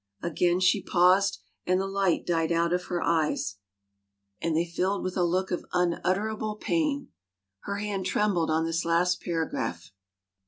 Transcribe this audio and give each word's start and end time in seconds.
Again 0.23 0.59
she 0.59 0.81
paused 0.81 1.37
and 1.67 1.79
the 1.79 1.85
light 1.85 2.25
died 2.25 2.51
out 2.51 2.73
of 2.73 2.85
her 2.85 3.03
eyes 3.03 3.57
and 4.41 4.57
they 4.57 4.65
filled 4.65 5.03
with 5.03 5.15
a 5.15 5.23
look 5.23 5.51
of 5.51 5.63
unutterable 5.73 6.55
pain. 6.55 7.09
Her 7.65 7.75
hand 7.77 8.07
trembled 8.07 8.49
on 8.49 8.65
this 8.65 8.83
last 8.83 9.21
paragraph. 9.21 9.91